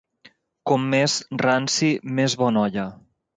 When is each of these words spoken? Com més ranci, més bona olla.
Com 0.71 0.87
més 0.93 1.17
ranci, 1.43 1.91
més 2.21 2.37
bona 2.41 2.65
olla. 2.65 2.89